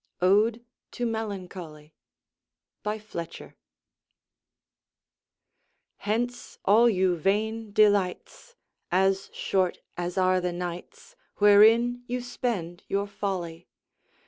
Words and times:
ODE 0.19 0.65
TO 0.89 1.05
MELANCHOLY 1.05 1.93
By 2.81 2.97
Fletcher 2.97 3.55
Hence, 5.97 6.57
all 6.65 6.89
you 6.89 7.15
vain 7.15 7.71
delights, 7.71 8.55
As 8.91 9.29
short 9.31 9.77
as 9.95 10.17
are 10.17 10.41
the 10.41 10.53
nights 10.53 11.15
Wherein 11.35 12.03
you 12.07 12.19
spend 12.19 12.83
your 12.87 13.05
folly! 13.05 13.67